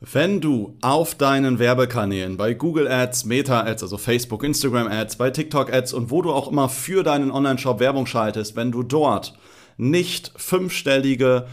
Wenn 0.00 0.42
du 0.42 0.76
auf 0.82 1.14
deinen 1.14 1.58
Werbekanälen 1.58 2.36
bei 2.36 2.52
Google 2.52 2.86
Ads, 2.86 3.24
Meta 3.24 3.62
Ads, 3.62 3.82
also 3.82 3.96
Facebook, 3.96 4.44
Instagram 4.44 4.88
Ads, 4.88 5.16
bei 5.16 5.30
TikTok 5.30 5.72
Ads 5.72 5.94
und 5.94 6.10
wo 6.10 6.20
du 6.20 6.32
auch 6.32 6.48
immer 6.48 6.68
für 6.68 7.02
deinen 7.02 7.30
Online-Shop 7.30 7.80
Werbung 7.80 8.04
schaltest, 8.04 8.56
wenn 8.56 8.72
du 8.72 8.82
dort 8.82 9.38
nicht 9.78 10.32
fünfstellige 10.36 11.46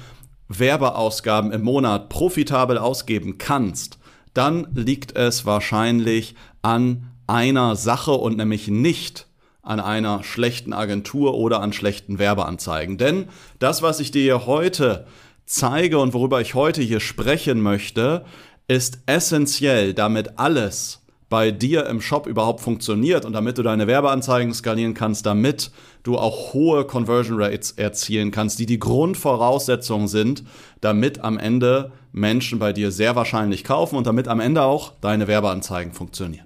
Werbeausgaben 0.49 1.53
im 1.53 1.61
Monat 1.61 2.09
profitabel 2.09 2.77
ausgeben 2.77 3.37
kannst, 3.37 3.97
dann 4.33 4.67
liegt 4.73 5.15
es 5.15 5.45
wahrscheinlich 5.45 6.35
an 6.61 7.11
einer 7.27 7.77
Sache 7.77 8.11
und 8.11 8.35
nämlich 8.35 8.67
nicht 8.67 9.27
an 9.61 9.79
einer 9.79 10.21
schlechten 10.21 10.73
Agentur 10.73 11.35
oder 11.35 11.61
an 11.61 11.71
schlechten 11.71 12.19
Werbeanzeigen. 12.19 12.97
Denn 12.97 13.29
das, 13.59 13.81
was 13.81 14.01
ich 14.01 14.11
dir 14.11 14.45
heute 14.45 15.07
zeige 15.45 15.99
und 15.99 16.13
worüber 16.13 16.41
ich 16.41 16.55
heute 16.55 16.81
hier 16.81 16.99
sprechen 16.99 17.61
möchte, 17.61 18.25
ist 18.67 18.99
essentiell, 19.05 19.93
damit 19.93 20.39
alles 20.39 21.03
bei 21.33 21.49
dir 21.49 21.87
im 21.87 21.99
Shop 21.99 22.27
überhaupt 22.27 22.61
funktioniert 22.61 23.25
und 23.25 23.33
damit 23.33 23.57
du 23.57 23.63
deine 23.63 23.87
Werbeanzeigen 23.87 24.53
skalieren 24.53 24.93
kannst, 24.93 25.25
damit 25.25 25.71
du 26.03 26.17
auch 26.17 26.53
hohe 26.53 26.85
Conversion 26.85 27.41
Rates 27.41 27.71
erzielen 27.71 28.29
kannst, 28.29 28.59
die 28.59 28.67
die 28.67 28.77
Grundvoraussetzungen 28.77 30.07
sind, 30.07 30.43
damit 30.79 31.23
am 31.23 31.39
Ende 31.39 31.91
Menschen 32.11 32.59
bei 32.59 32.71
dir 32.71 32.91
sehr 32.91 33.15
wahrscheinlich 33.15 33.63
kaufen 33.63 33.95
und 33.95 34.05
damit 34.05 34.27
am 34.27 34.39
Ende 34.39 34.61
auch 34.61 34.93
deine 35.01 35.27
Werbeanzeigen 35.27 35.93
funktionieren. 35.93 36.45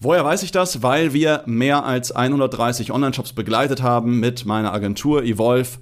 Woher 0.00 0.24
weiß 0.24 0.42
ich 0.44 0.50
das? 0.50 0.82
Weil 0.82 1.12
wir 1.12 1.42
mehr 1.46 1.84
als 1.84 2.10
130 2.10 2.90
Online-Shops 2.90 3.34
begleitet 3.34 3.82
haben 3.82 4.18
mit 4.18 4.46
meiner 4.46 4.72
Agentur 4.72 5.24
Evolve 5.24 5.78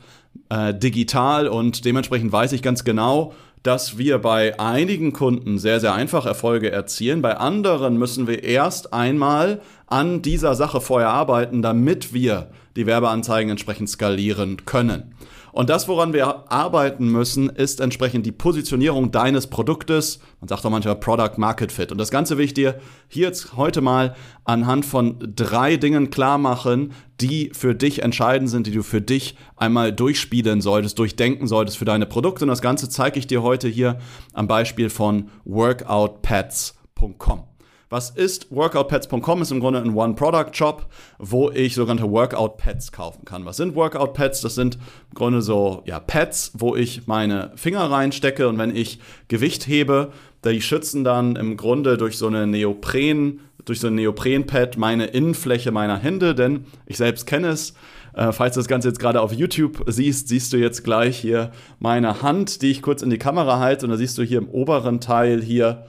äh, 0.48 0.75
digital 0.75 1.48
und 1.48 1.84
dementsprechend 1.84 2.33
weiß 2.33 2.52
ich 2.52 2.62
ganz 2.62 2.84
genau, 2.84 3.33
dass 3.62 3.97
wir 3.97 4.19
bei 4.19 4.58
einigen 4.58 5.12
Kunden 5.12 5.58
sehr, 5.58 5.80
sehr 5.80 5.94
einfach 5.94 6.27
Erfolge 6.27 6.70
erzielen. 6.70 7.22
Bei 7.22 7.36
anderen 7.36 7.97
müssen 7.97 8.27
wir 8.27 8.42
erst 8.42 8.92
einmal 8.92 9.60
an 9.86 10.20
dieser 10.22 10.55
Sache 10.55 10.80
vorher 10.80 11.10
arbeiten, 11.10 11.62
damit 11.62 12.12
wir 12.12 12.48
die 12.77 12.86
Werbeanzeigen 12.86 13.50
entsprechend 13.50 13.88
skalieren 13.88 14.64
können. 14.64 15.14
Und 15.53 15.69
das, 15.69 15.86
woran 15.86 16.14
wir 16.14 16.50
arbeiten 16.50 17.08
müssen, 17.08 17.50
ist 17.50 17.81
entsprechend 17.81 18.25
die 18.25 18.33
Positionierung 18.33 19.12
deines 19.12 19.47
Produktes. 19.47 20.19
Man 20.41 20.48
sagt 20.48 20.64
auch 20.64 20.70
manchmal 20.70 20.97
Product 20.97 21.36
Market 21.36 21.70
Fit. 21.70 21.92
Und 21.92 21.98
das 21.98 22.11
Ganze 22.11 22.39
will 22.39 22.47
ich 22.47 22.55
dir 22.55 22.81
hier 23.06 23.28
jetzt 23.28 23.56
heute 23.56 23.83
mal 23.83 24.17
anhand 24.44 24.86
von 24.86 25.19
drei 25.36 25.77
Dingen 25.77 26.11
klar 26.11 26.39
machen, 26.39 26.92
die 27.20 27.50
für 27.53 27.75
dich 27.75 28.03
entscheidend 28.03 28.48
sind, 28.48 28.67
die 28.67 28.72
du 28.72 28.83
für 28.83 29.03
dich 29.03 29.36
einmal 29.56 29.92
durchspielen 29.92 30.62
solltest, 30.62 30.98
durchdenken 30.98 31.47
solltest 31.47 31.77
für 31.77 31.84
deine 31.84 32.06
Produkte. 32.06 32.47
Und 32.47 32.48
das 32.48 32.62
Ganze 32.62 32.89
zeige 32.89 33.19
ich 33.19 33.27
dir 33.27 33.42
heute 33.42 33.69
hier 33.69 33.98
am 34.33 34.48
Beispiel 34.48 34.89
von 34.89 35.28
workoutpads.com. 35.44 37.52
Was 37.93 38.09
ist 38.09 38.51
workoutpads.com? 38.51 39.43
Ist 39.43 39.53
im 39.53 39.61
Grunde 39.61 39.83
ein 39.83 39.95
One-Product-Shop, 39.95 40.87
wo 41.19 41.51
ich 41.51 41.75
sogenannte 41.75 42.11
Workout-Pads 42.11 42.91
kaufen 42.91 43.27
kann. 43.27 43.45
Was 43.45 43.59
sind 43.59 43.75
Workout-Pads? 43.75 44.41
Das 44.41 44.55
sind 44.55 44.77
im 44.77 45.15
Grunde 45.15 45.43
so 45.43 45.83
ja, 45.84 46.00
Pads, 46.00 46.53
wo 46.55 46.75
ich 46.75 47.06
meine 47.06 47.53
Finger 47.55 47.91
reinstecke 47.91 48.49
und 48.49 48.56
wenn 48.56 48.75
ich 48.75 48.99
Gewicht 49.28 49.66
hebe, 49.66 50.11
die 50.43 50.62
schützen 50.62 51.05
dann 51.05 51.37
im 51.37 51.59
Grunde 51.59 51.99
durch 51.99 52.16
so 52.16 52.28
eine 52.28 52.47
Neopren, 52.47 53.41
durch 53.66 53.81
so 53.81 53.89
ein 53.89 53.97
Neopren-Pad 53.97 54.78
meine 54.78 55.09
Innenfläche 55.09 55.71
meiner 55.71 55.99
Hände, 55.99 56.34
denn 56.34 56.65
ich 56.87 56.97
selbst 56.97 57.27
kenne 57.27 57.49
es. 57.49 57.75
Äh, 58.15 58.33
falls 58.33 58.55
du 58.55 58.61
das 58.61 58.69
Ganze 58.69 58.89
jetzt 58.89 59.00
gerade 59.00 59.21
auf 59.21 59.34
YouTube 59.34 59.84
siehst, 59.87 60.28
siehst 60.28 60.50
du 60.55 60.56
jetzt 60.56 60.83
gleich 60.83 61.19
hier 61.19 61.53
meine 61.78 62.22
Hand, 62.22 62.62
die 62.62 62.71
ich 62.71 62.81
kurz 62.81 63.03
in 63.03 63.11
die 63.11 63.19
Kamera 63.19 63.59
halte 63.59 63.84
und 63.84 63.91
da 63.91 63.99
siehst 63.99 64.16
du 64.16 64.22
hier 64.22 64.39
im 64.39 64.49
oberen 64.49 64.99
Teil 65.03 65.43
hier 65.43 65.84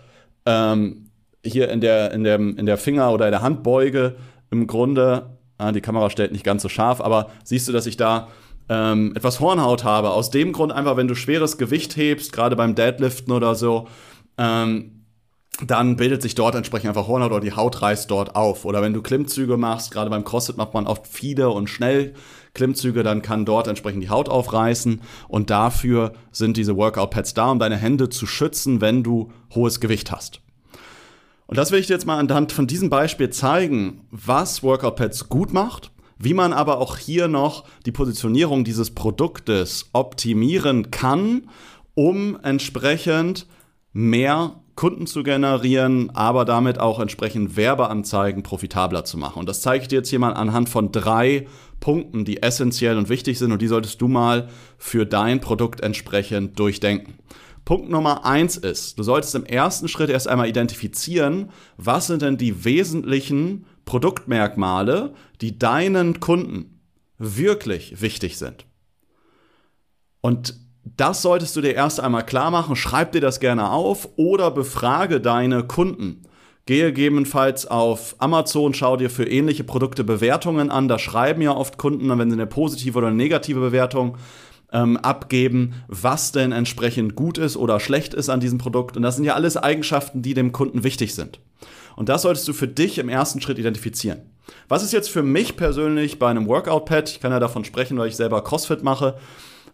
ähm, 0.45 1.03
hier 1.43 1.69
in 1.69 1.81
der, 1.81 2.11
in, 2.11 2.23
der, 2.23 2.35
in 2.35 2.65
der 2.65 2.77
Finger- 2.77 3.11
oder 3.11 3.25
in 3.25 3.31
der 3.31 3.41
Handbeuge 3.41 4.15
im 4.49 4.67
Grunde, 4.67 5.37
ah, 5.57 5.71
die 5.71 5.81
Kamera 5.81 6.09
stellt 6.09 6.31
nicht 6.31 6.43
ganz 6.43 6.61
so 6.61 6.69
scharf, 6.69 7.01
aber 7.01 7.29
siehst 7.43 7.67
du, 7.67 7.71
dass 7.71 7.85
ich 7.85 7.97
da 7.97 8.29
ähm, 8.69 9.13
etwas 9.15 9.39
Hornhaut 9.39 9.83
habe. 9.83 10.11
Aus 10.11 10.29
dem 10.29 10.53
Grund 10.53 10.71
einfach, 10.71 10.95
wenn 10.95 11.07
du 11.07 11.15
schweres 11.15 11.57
Gewicht 11.57 11.97
hebst, 11.97 12.31
gerade 12.31 12.55
beim 12.55 12.75
Deadliften 12.75 13.33
oder 13.33 13.55
so, 13.55 13.87
ähm, 14.37 15.03
dann 15.67 15.97
bildet 15.97 16.21
sich 16.21 16.33
dort 16.33 16.55
entsprechend 16.55 16.89
einfach 16.89 17.07
Hornhaut 17.07 17.31
oder 17.31 17.41
die 17.41 17.55
Haut 17.55 17.81
reißt 17.81 18.09
dort 18.09 18.35
auf. 18.35 18.65
Oder 18.65 18.81
wenn 18.81 18.93
du 18.93 19.01
Klimmzüge 19.01 19.57
machst, 19.57 19.91
gerade 19.91 20.09
beim 20.09 20.23
CrossFit 20.23 20.57
macht 20.57 20.73
man 20.73 20.87
oft 20.87 21.05
viele 21.07 21.49
und 21.49 21.69
schnell 21.69 22.13
Klimmzüge, 22.53 23.03
dann 23.03 23.21
kann 23.21 23.45
dort 23.45 23.67
entsprechend 23.67 24.03
die 24.03 24.09
Haut 24.09 24.29
aufreißen. 24.29 25.01
Und 25.27 25.49
dafür 25.49 26.13
sind 26.31 26.57
diese 26.57 26.75
Workout-Pads 26.75 27.35
da, 27.35 27.51
um 27.51 27.59
deine 27.59 27.77
Hände 27.77 28.09
zu 28.09 28.25
schützen, 28.25 28.81
wenn 28.81 29.03
du 29.03 29.31
hohes 29.53 29.79
Gewicht 29.79 30.11
hast. 30.11 30.42
Und 31.47 31.57
das 31.57 31.71
will 31.71 31.79
ich 31.79 31.87
dir 31.87 31.93
jetzt 31.93 32.05
mal 32.05 32.19
anhand 32.19 32.51
von 32.51 32.67
diesem 32.67 32.89
Beispiel 32.89 33.29
zeigen, 33.29 34.07
was 34.11 34.63
Workout 34.63 34.95
Pads 34.95 35.29
gut 35.29 35.53
macht, 35.53 35.91
wie 36.17 36.33
man 36.33 36.53
aber 36.53 36.79
auch 36.79 36.97
hier 36.97 37.27
noch 37.27 37.65
die 37.85 37.91
Positionierung 37.91 38.63
dieses 38.63 38.91
Produktes 38.91 39.89
optimieren 39.93 40.89
kann, 40.91 41.49
um 41.95 42.39
entsprechend 42.41 43.45
mehr 43.91 44.59
Kunden 44.75 45.05
zu 45.05 45.21
generieren, 45.21 46.09
aber 46.15 46.45
damit 46.45 46.79
auch 46.79 46.99
entsprechend 46.99 47.55
Werbeanzeigen 47.55 48.41
profitabler 48.41 49.05
zu 49.05 49.17
machen. 49.17 49.39
Und 49.39 49.47
das 49.47 49.61
zeige 49.61 49.83
ich 49.83 49.87
dir 49.87 49.97
jetzt 49.97 50.09
hier 50.09 50.19
mal 50.19 50.33
anhand 50.33 50.67
von 50.67 50.91
drei 50.91 51.47
Punkten, 51.79 52.25
die 52.25 52.41
essentiell 52.41 52.97
und 52.97 53.09
wichtig 53.09 53.37
sind 53.37 53.51
und 53.51 53.61
die 53.61 53.67
solltest 53.67 54.01
du 54.01 54.07
mal 54.07 54.49
für 54.77 55.05
dein 55.05 55.41
Produkt 55.41 55.81
entsprechend 55.81 56.57
durchdenken. 56.57 57.19
Punkt 57.65 57.89
Nummer 57.89 58.25
eins 58.25 58.57
ist, 58.57 58.99
du 58.99 59.03
solltest 59.03 59.35
im 59.35 59.45
ersten 59.45 59.87
Schritt 59.87 60.09
erst 60.09 60.27
einmal 60.27 60.49
identifizieren, 60.49 61.51
was 61.77 62.07
sind 62.07 62.21
denn 62.21 62.37
die 62.37 62.65
wesentlichen 62.65 63.65
Produktmerkmale, 63.85 65.13
die 65.41 65.57
deinen 65.57 66.19
Kunden 66.19 66.81
wirklich 67.17 68.01
wichtig 68.01 68.37
sind. 68.37 68.65
Und 70.21 70.55
das 70.83 71.21
solltest 71.21 71.55
du 71.55 71.61
dir 71.61 71.73
erst 71.73 71.99
einmal 71.99 72.25
klar 72.25 72.51
machen. 72.51 72.75
Schreib 72.75 73.13
dir 73.13 73.21
das 73.21 73.39
gerne 73.39 73.71
auf 73.71 74.09
oder 74.17 74.51
befrage 74.51 75.21
deine 75.21 75.63
Kunden. 75.63 76.23
Gehe 76.65 76.87
gegebenenfalls 76.87 77.65
auf 77.67 78.15
Amazon, 78.19 78.73
schau 78.73 78.95
dir 78.95 79.09
für 79.09 79.25
ähnliche 79.25 79.65
Produkte 79.65 80.03
Bewertungen 80.03 80.69
an. 80.69 80.87
Da 80.87 80.97
schreiben 80.97 81.41
ja 81.41 81.51
oft 81.51 81.77
Kunden, 81.77 82.07
wenn 82.17 82.29
sie 82.29 82.35
eine 82.35 82.47
positive 82.47 82.97
oder 82.97 83.07
eine 83.07 83.17
negative 83.17 83.59
Bewertung 83.59 84.17
ähm, 84.73 84.97
abgeben, 84.97 85.73
was 85.87 86.31
denn 86.31 86.51
entsprechend 86.51 87.15
gut 87.15 87.37
ist 87.37 87.55
oder 87.55 87.79
schlecht 87.79 88.13
ist 88.13 88.29
an 88.29 88.39
diesem 88.39 88.57
Produkt. 88.57 88.97
Und 88.97 89.03
das 89.03 89.15
sind 89.15 89.25
ja 89.25 89.35
alles 89.35 89.55
Eigenschaften, 89.55 90.21
die 90.21 90.33
dem 90.33 90.51
Kunden 90.51 90.83
wichtig 90.83 91.15
sind. 91.15 91.39
Und 91.95 92.09
das 92.09 92.23
solltest 92.23 92.47
du 92.47 92.53
für 92.53 92.67
dich 92.67 92.97
im 92.97 93.07
ersten 93.07 93.39
Schritt 93.39 93.59
identifizieren. 93.59 94.21
Was 94.67 94.83
ist 94.83 94.91
jetzt 94.91 95.09
für 95.09 95.23
mich 95.23 95.55
persönlich 95.55 96.19
bei 96.19 96.29
einem 96.29 96.47
Workout-Pad, 96.47 97.09
ich 97.09 97.19
kann 97.21 97.31
ja 97.31 97.39
davon 97.39 97.63
sprechen, 97.63 97.97
weil 97.97 98.09
ich 98.09 98.15
selber 98.15 98.43
CrossFit 98.43 98.83
mache, 98.83 99.15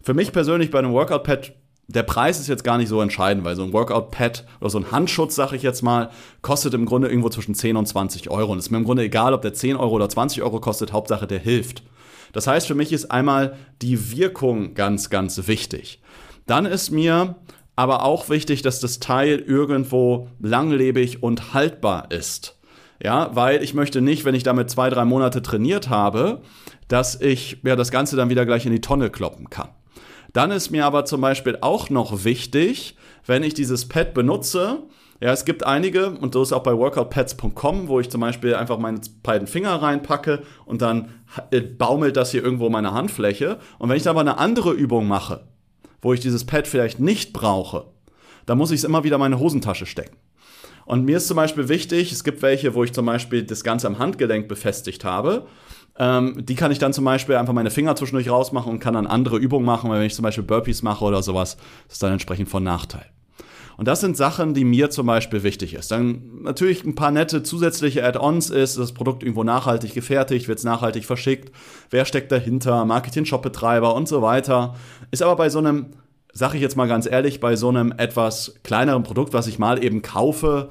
für 0.02 0.14
mich 0.14 0.32
persönlich 0.32 0.70
bei 0.70 0.78
einem 0.78 0.92
Workout-Pad 0.92 1.52
der 1.90 2.04
Preis 2.04 2.38
ist 2.38 2.46
jetzt 2.46 2.62
gar 2.62 2.78
nicht 2.78 2.88
so 2.88 3.00
entscheidend, 3.00 3.44
weil 3.44 3.56
so 3.56 3.64
ein 3.64 3.72
Workout-Pad 3.72 4.46
oder 4.60 4.70
so 4.70 4.78
ein 4.78 4.92
Handschutz, 4.92 5.34
sag 5.34 5.52
ich 5.52 5.62
jetzt 5.62 5.82
mal, 5.82 6.10
kostet 6.40 6.72
im 6.74 6.86
Grunde 6.86 7.08
irgendwo 7.08 7.30
zwischen 7.30 7.54
10 7.54 7.76
und 7.76 7.86
20 7.86 8.30
Euro. 8.30 8.52
Und 8.52 8.58
es 8.58 8.66
ist 8.66 8.70
mir 8.70 8.78
im 8.78 8.84
Grunde 8.84 9.02
egal, 9.02 9.34
ob 9.34 9.42
der 9.42 9.54
10 9.54 9.76
Euro 9.76 9.96
oder 9.96 10.08
20 10.08 10.42
Euro 10.42 10.60
kostet, 10.60 10.92
Hauptsache 10.92 11.26
der 11.26 11.40
hilft. 11.40 11.82
Das 12.32 12.46
heißt, 12.46 12.66
für 12.66 12.74
mich 12.74 12.92
ist 12.92 13.10
einmal 13.10 13.56
die 13.82 14.16
Wirkung 14.16 14.74
ganz, 14.74 15.10
ganz 15.10 15.46
wichtig. 15.46 16.00
Dann 16.46 16.66
ist 16.66 16.90
mir 16.90 17.36
aber 17.76 18.04
auch 18.04 18.28
wichtig, 18.28 18.62
dass 18.62 18.80
das 18.80 19.00
Teil 19.00 19.38
irgendwo 19.38 20.28
langlebig 20.40 21.22
und 21.22 21.54
haltbar 21.54 22.10
ist. 22.10 22.58
Ja, 23.02 23.34
weil 23.34 23.62
ich 23.62 23.72
möchte 23.72 24.02
nicht, 24.02 24.24
wenn 24.24 24.34
ich 24.34 24.42
damit 24.42 24.68
zwei, 24.68 24.90
drei 24.90 25.06
Monate 25.06 25.40
trainiert 25.40 25.88
habe, 25.88 26.42
dass 26.88 27.18
ich 27.20 27.58
ja, 27.64 27.76
das 27.76 27.90
Ganze 27.90 28.16
dann 28.16 28.28
wieder 28.28 28.44
gleich 28.44 28.66
in 28.66 28.72
die 28.72 28.82
Tonne 28.82 29.08
kloppen 29.08 29.48
kann. 29.48 29.68
Dann 30.32 30.50
ist 30.50 30.70
mir 30.70 30.84
aber 30.84 31.06
zum 31.06 31.20
Beispiel 31.20 31.58
auch 31.60 31.88
noch 31.88 32.24
wichtig, 32.24 32.96
wenn 33.26 33.42
ich 33.42 33.54
dieses 33.54 33.88
Pad 33.88 34.12
benutze, 34.12 34.82
ja, 35.20 35.32
es 35.32 35.44
gibt 35.44 35.66
einige, 35.66 36.10
und 36.10 36.32
so 36.32 36.42
ist 36.42 36.52
auch 36.52 36.62
bei 36.62 36.76
workoutpads.com, 36.76 37.88
wo 37.88 38.00
ich 38.00 38.08
zum 38.08 38.22
Beispiel 38.22 38.54
einfach 38.54 38.78
meine 38.78 39.00
beiden 39.22 39.46
Finger 39.46 39.74
reinpacke 39.82 40.42
und 40.64 40.80
dann 40.80 41.10
äh, 41.50 41.60
baumelt 41.60 42.16
das 42.16 42.30
hier 42.30 42.42
irgendwo 42.42 42.70
meine 42.70 42.92
Handfläche. 42.92 43.58
Und 43.78 43.90
wenn 43.90 43.98
ich 43.98 44.02
dann 44.02 44.12
aber 44.12 44.20
eine 44.20 44.38
andere 44.38 44.72
Übung 44.72 45.06
mache, 45.06 45.46
wo 46.00 46.14
ich 46.14 46.20
dieses 46.20 46.46
Pad 46.46 46.66
vielleicht 46.66 47.00
nicht 47.00 47.34
brauche, 47.34 47.84
dann 48.46 48.56
muss 48.56 48.70
ich 48.70 48.78
es 48.78 48.84
immer 48.84 49.04
wieder 49.04 49.16
in 49.16 49.20
meine 49.20 49.38
Hosentasche 49.38 49.84
stecken. 49.84 50.16
Und 50.86 51.04
mir 51.04 51.18
ist 51.18 51.28
zum 51.28 51.36
Beispiel 51.36 51.68
wichtig, 51.68 52.12
es 52.12 52.24
gibt 52.24 52.40
welche, 52.40 52.74
wo 52.74 52.82
ich 52.82 52.94
zum 52.94 53.04
Beispiel 53.04 53.44
das 53.44 53.62
Ganze 53.62 53.86
am 53.88 53.98
Handgelenk 53.98 54.48
befestigt 54.48 55.04
habe. 55.04 55.46
Ähm, 55.98 56.46
die 56.46 56.54
kann 56.54 56.72
ich 56.72 56.78
dann 56.78 56.94
zum 56.94 57.04
Beispiel 57.04 57.36
einfach 57.36 57.52
meine 57.52 57.70
Finger 57.70 57.94
zwischendurch 57.94 58.30
rausmachen 58.30 58.72
und 58.72 58.80
kann 58.80 58.94
dann 58.94 59.06
andere 59.06 59.36
Übungen 59.36 59.66
machen, 59.66 59.90
weil 59.90 60.00
wenn 60.00 60.06
ich 60.06 60.14
zum 60.14 60.22
Beispiel 60.22 60.44
Burpees 60.44 60.82
mache 60.82 61.04
oder 61.04 61.22
sowas, 61.22 61.58
das 61.86 61.96
ist 61.96 62.02
dann 62.02 62.12
entsprechend 62.12 62.48
von 62.48 62.64
Nachteil. 62.64 63.04
Und 63.80 63.88
das 63.88 64.02
sind 64.02 64.14
Sachen, 64.14 64.52
die 64.52 64.66
mir 64.66 64.90
zum 64.90 65.06
Beispiel 65.06 65.42
wichtig 65.42 65.72
ist. 65.72 65.90
Dann 65.90 66.42
natürlich 66.42 66.84
ein 66.84 66.94
paar 66.94 67.10
nette 67.10 67.42
zusätzliche 67.42 68.04
Add-ons 68.04 68.50
ist, 68.50 68.76
das 68.76 68.92
Produkt 68.92 69.22
irgendwo 69.22 69.42
nachhaltig 69.42 69.94
gefertigt, 69.94 70.48
wird 70.48 70.58
es 70.58 70.66
nachhaltig 70.66 71.06
verschickt, 71.06 71.50
wer 71.88 72.04
steckt 72.04 72.30
dahinter, 72.30 72.84
Marketing-Shop-Betreiber 72.84 73.94
und 73.94 74.06
so 74.06 74.20
weiter. 74.20 74.74
Ist 75.12 75.22
aber 75.22 75.34
bei 75.34 75.48
so 75.48 75.60
einem, 75.60 75.92
sag 76.30 76.52
ich 76.52 76.60
jetzt 76.60 76.76
mal 76.76 76.88
ganz 76.88 77.06
ehrlich, 77.10 77.40
bei 77.40 77.56
so 77.56 77.70
einem 77.70 77.90
etwas 77.96 78.52
kleineren 78.64 79.02
Produkt, 79.02 79.32
was 79.32 79.46
ich 79.46 79.58
mal 79.58 79.82
eben 79.82 80.02
kaufe, 80.02 80.68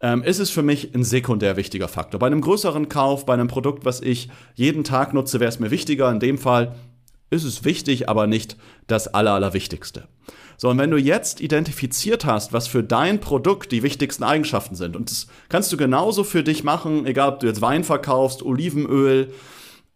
ähm, 0.00 0.22
ist 0.22 0.38
es 0.38 0.48
für 0.48 0.62
mich 0.62 0.94
ein 0.94 1.04
sekundär 1.04 1.58
wichtiger 1.58 1.88
Faktor. 1.88 2.20
Bei 2.20 2.26
einem 2.26 2.40
größeren 2.40 2.88
Kauf, 2.88 3.26
bei 3.26 3.34
einem 3.34 3.48
Produkt, 3.48 3.84
was 3.84 4.00
ich 4.00 4.30
jeden 4.54 4.82
Tag 4.82 5.12
nutze, 5.12 5.40
wäre 5.40 5.50
es 5.50 5.60
mir 5.60 5.70
wichtiger. 5.70 6.10
In 6.10 6.20
dem 6.20 6.38
Fall 6.38 6.74
ist 7.30 7.44
es 7.44 7.64
wichtig, 7.64 8.08
aber 8.08 8.26
nicht 8.26 8.56
das 8.86 9.08
Aller, 9.08 9.32
Allerwichtigste. 9.32 10.08
So, 10.58 10.70
und 10.70 10.78
wenn 10.78 10.90
du 10.90 10.96
jetzt 10.96 11.40
identifiziert 11.40 12.24
hast, 12.24 12.52
was 12.52 12.66
für 12.66 12.82
dein 12.82 13.20
Produkt 13.20 13.72
die 13.72 13.82
wichtigsten 13.82 14.24
Eigenschaften 14.24 14.74
sind, 14.74 14.96
und 14.96 15.10
das 15.10 15.26
kannst 15.48 15.70
du 15.72 15.76
genauso 15.76 16.24
für 16.24 16.42
dich 16.42 16.64
machen, 16.64 17.04
egal 17.04 17.28
ob 17.28 17.40
du 17.40 17.46
jetzt 17.46 17.60
Wein 17.60 17.84
verkaufst, 17.84 18.42
Olivenöl, 18.42 19.32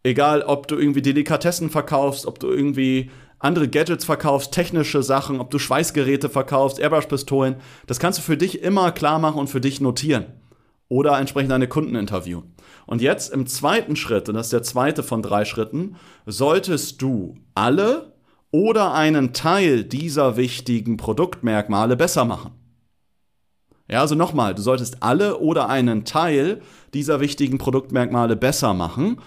egal 0.02 0.42
ob 0.42 0.68
du 0.68 0.76
irgendwie 0.76 1.02
Delikatessen 1.02 1.70
verkaufst, 1.70 2.26
ob 2.26 2.38
du 2.40 2.48
irgendwie 2.48 3.10
andere 3.38 3.68
Gadgets 3.68 4.04
verkaufst, 4.04 4.52
technische 4.52 5.02
Sachen, 5.02 5.40
ob 5.40 5.50
du 5.50 5.58
Schweißgeräte 5.58 6.28
verkaufst, 6.28 6.78
Airbrush-Pistolen, 6.78 7.56
das 7.86 7.98
kannst 7.98 8.18
du 8.18 8.22
für 8.22 8.36
dich 8.36 8.62
immer 8.62 8.92
klar 8.92 9.18
machen 9.18 9.38
und 9.38 9.48
für 9.48 9.62
dich 9.62 9.80
notieren. 9.80 10.26
Oder 10.90 11.18
entsprechend 11.18 11.52
deine 11.52 11.68
Kunden 11.68 11.94
interviewen. 11.94 12.52
Und 12.84 13.00
jetzt 13.00 13.32
im 13.32 13.46
zweiten 13.46 13.96
Schritt, 13.96 14.28
und 14.28 14.34
das 14.34 14.48
ist 14.48 14.52
der 14.52 14.64
zweite 14.64 15.02
von 15.02 15.22
drei 15.22 15.46
Schritten, 15.46 15.96
solltest 16.26 17.00
du 17.00 17.36
alle 17.54 18.12
oder 18.50 18.92
einen 18.92 19.32
Teil 19.32 19.84
dieser 19.84 20.36
wichtigen 20.36 20.96
Produktmerkmale 20.96 21.96
besser 21.96 22.24
machen. 22.24 22.50
Ja, 23.88 24.00
also 24.00 24.16
nochmal, 24.16 24.54
du 24.54 24.62
solltest 24.62 25.02
alle 25.02 25.38
oder 25.38 25.68
einen 25.68 26.04
Teil 26.04 26.60
dieser 26.92 27.20
wichtigen 27.20 27.58
Produktmerkmale 27.58 28.34
besser 28.34 28.74
machen. 28.74 29.20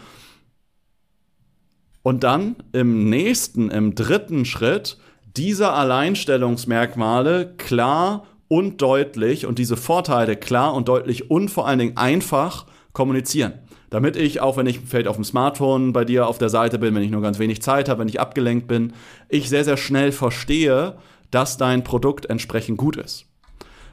Und 2.01 2.25
dann 2.25 2.57
im 2.74 3.10
nächsten, 3.10 3.71
im 3.71 3.95
dritten 3.95 4.44
Schritt 4.44 4.98
diese 5.38 5.71
Alleinstellungsmerkmale 5.71 7.56
klar 7.56 8.25
und 8.53 8.83
deutlich 8.83 9.47
und 9.47 9.57
diese 9.57 9.77
Vorteile 9.77 10.35
klar 10.35 10.75
und 10.75 10.88
deutlich 10.88 11.31
und 11.31 11.50
vor 11.50 11.67
allen 11.67 11.79
Dingen 11.79 11.97
einfach 11.97 12.67
kommunizieren 12.94 13.53
damit 13.89 14.15
ich, 14.15 14.41
auch 14.41 14.57
wenn 14.57 14.65
ich 14.65 14.79
vielleicht 14.79 15.07
auf 15.07 15.17
dem 15.17 15.23
Smartphone 15.23 15.94
bei 15.94 16.03
dir 16.03 16.25
auf 16.25 16.39
der 16.39 16.50
Seite 16.50 16.79
bin, 16.79 16.95
wenn 16.95 17.03
ich 17.03 17.11
nur 17.11 17.21
ganz 17.21 17.38
wenig 17.38 17.61
Zeit 17.61 17.88
habe, 17.88 18.00
wenn 18.00 18.07
ich 18.07 18.19
abgelenkt 18.19 18.67
bin, 18.67 18.94
ich 19.29 19.50
sehr, 19.50 19.63
sehr 19.63 19.77
schnell 19.77 20.11
verstehe, 20.11 20.97
dass 21.29 21.57
dein 21.57 21.83
Produkt 21.83 22.25
entsprechend 22.25 22.79
gut 22.79 22.97
ist. 22.97 23.27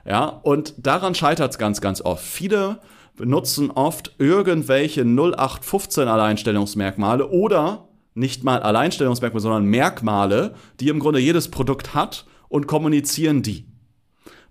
Ja, 0.06 0.24
und 0.24 0.72
daran 0.78 1.14
scheitert 1.14 1.50
es 1.50 1.58
ganz, 1.58 1.82
ganz 1.82 2.00
oft. 2.00 2.24
Viele 2.24 2.78
benutzen 3.14 3.70
oft 3.70 4.14
irgendwelche 4.16 5.02
0815 5.02 6.08
Alleinstellungsmerkmale 6.08 7.28
oder 7.28 7.88
nicht 8.14 8.42
mal 8.42 8.62
Alleinstellungsmerkmale, 8.62 9.42
sondern 9.42 9.64
Merkmale, 9.66 10.54
die 10.80 10.88
im 10.88 10.98
Grunde 10.98 11.20
jedes 11.20 11.50
Produkt 11.50 11.94
hat 11.94 12.24
und 12.48 12.66
kommunizieren 12.66 13.42
die 13.42 13.69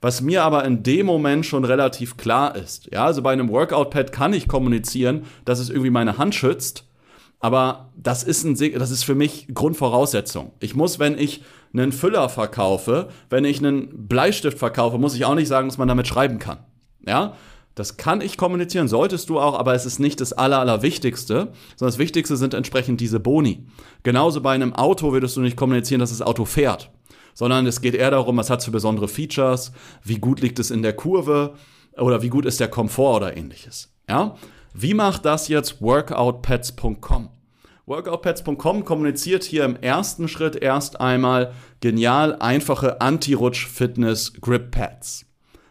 was 0.01 0.21
mir 0.21 0.43
aber 0.43 0.63
in 0.65 0.83
dem 0.83 1.05
Moment 1.05 1.45
schon 1.45 1.65
relativ 1.65 2.17
klar 2.17 2.55
ist. 2.55 2.89
Ja, 2.91 3.05
also 3.05 3.21
bei 3.21 3.33
einem 3.33 3.49
Workout-Pad 3.49 4.11
kann 4.11 4.33
ich 4.33 4.47
kommunizieren, 4.47 5.23
dass 5.45 5.59
es 5.59 5.69
irgendwie 5.69 5.89
meine 5.89 6.17
Hand 6.17 6.35
schützt, 6.35 6.85
aber 7.39 7.91
das 7.95 8.23
ist, 8.23 8.43
ein, 8.43 8.55
das 8.77 8.91
ist 8.91 9.03
für 9.03 9.15
mich 9.15 9.47
Grundvoraussetzung. 9.53 10.51
Ich 10.59 10.75
muss, 10.75 10.99
wenn 10.99 11.17
ich 11.17 11.43
einen 11.73 11.91
Füller 11.91 12.29
verkaufe, 12.29 13.09
wenn 13.29 13.45
ich 13.45 13.59
einen 13.59 14.07
Bleistift 14.07 14.57
verkaufe, 14.57 14.97
muss 14.97 15.15
ich 15.15 15.25
auch 15.25 15.35
nicht 15.35 15.47
sagen, 15.47 15.67
dass 15.67 15.77
man 15.77 15.87
damit 15.87 16.07
schreiben 16.07 16.39
kann. 16.39 16.59
Ja, 17.05 17.33
das 17.75 17.95
kann 17.95 18.19
ich 18.19 18.35
kommunizieren, 18.35 18.89
solltest 18.89 19.29
du 19.29 19.39
auch, 19.39 19.57
aber 19.57 19.73
es 19.73 19.85
ist 19.85 19.99
nicht 19.99 20.19
das 20.19 20.33
Aller, 20.33 20.59
Allerwichtigste, 20.59 21.53
sondern 21.77 21.93
das 21.93 21.97
Wichtigste 21.97 22.35
sind 22.35 22.53
entsprechend 22.53 22.99
diese 22.99 23.21
Boni. 23.21 23.67
Genauso 24.03 24.41
bei 24.41 24.53
einem 24.53 24.73
Auto 24.73 25.13
würdest 25.13 25.37
du 25.37 25.41
nicht 25.41 25.55
kommunizieren, 25.55 25.99
dass 25.99 26.09
das 26.09 26.21
Auto 26.21 26.43
fährt 26.43 26.91
sondern 27.39 27.65
es 27.67 27.79
geht 27.79 27.95
eher 27.95 28.11
darum, 28.11 28.35
was 28.35 28.49
hat 28.49 28.59
es 28.59 28.65
für 28.65 28.71
besondere 28.71 29.07
Features, 29.07 29.71
wie 30.03 30.17
gut 30.17 30.41
liegt 30.41 30.59
es 30.59 30.71
in 30.71 30.81
der 30.81 30.91
Kurve 30.91 31.53
oder 31.95 32.21
wie 32.21 32.27
gut 32.27 32.45
ist 32.45 32.59
der 32.59 32.67
Komfort 32.67 33.15
oder 33.15 33.37
ähnliches. 33.37 33.93
Ja? 34.09 34.35
Wie 34.73 34.93
macht 34.93 35.23
das 35.23 35.47
jetzt 35.47 35.81
workoutpads.com? 35.81 37.29
Workoutpads.com 37.85 38.83
kommuniziert 38.83 39.45
hier 39.45 39.63
im 39.63 39.77
ersten 39.77 40.27
Schritt 40.27 40.57
erst 40.57 40.99
einmal 40.99 41.53
genial 41.79 42.35
einfache 42.41 42.99
Anti-Rutsch-Fitness-Grip-Pads. 42.99 45.25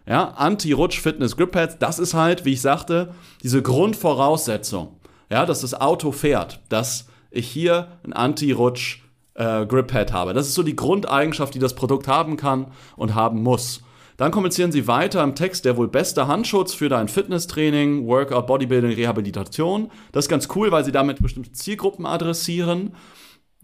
Ja, 0.06 0.29
Anti-Rutsch-Fitness-Grip-Pads, 0.29 1.81
das 1.81 1.99
ist 1.99 2.14
halt, 2.14 2.47
wie 2.47 2.55
ich 2.55 2.62
sagte, 2.62 3.12
diese 3.43 3.61
Grundvoraussetzung, 3.61 4.97
ja, 5.31 5.44
dass 5.44 5.61
das 5.61 5.79
Auto 5.79 6.12
fährt, 6.12 6.61
dass 6.71 7.09
ich 7.31 7.47
hier 7.47 7.88
ein 8.05 8.14
Anti-Rutsch 8.14 9.03
äh, 9.38 9.64
Grip-Pad 9.64 10.12
habe. 10.12 10.35
Das 10.35 10.46
ist 10.46 10.55
so 10.55 10.62
die 10.62 10.76
Grundeigenschaft, 10.76 11.55
die 11.55 11.58
das 11.58 11.75
Produkt 11.75 12.08
haben 12.08 12.37
kann 12.37 12.67
und 12.96 13.14
haben 13.14 13.43
muss. 13.43 13.82
Dann 14.19 14.32
kommunizieren 14.32 14.73
sie 14.73 14.88
weiter 14.88 15.23
im 15.23 15.37
Text, 15.37 15.64
der 15.64 15.76
wohl 15.76 15.87
beste 15.87 16.26
Handschutz 16.26 16.75
für 16.75 16.88
dein 16.88 17.06
Fitnesstraining, 17.06 18.05
Workout, 18.06 18.49
Bodybuilding, 18.49 18.93
Rehabilitation. 18.93 19.93
Das 20.11 20.25
ist 20.25 20.29
ganz 20.29 20.49
cool, 20.56 20.73
weil 20.73 20.85
sie 20.85 20.90
damit 20.90 21.23
bestimmte 21.23 21.52
Zielgruppen 21.52 22.05
adressieren. 22.05 22.94